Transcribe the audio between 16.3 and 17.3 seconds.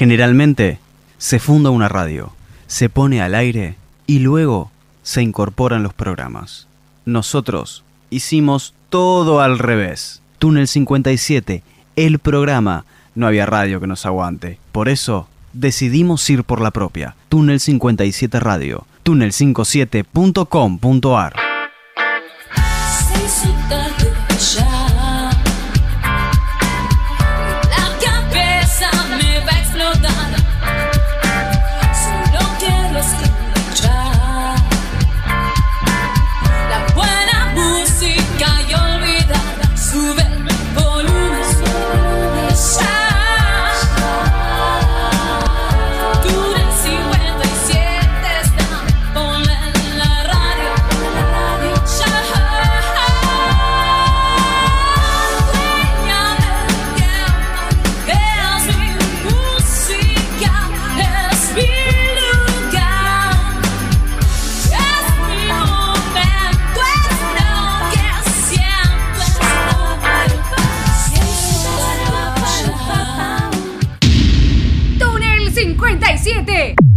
ir por la propia.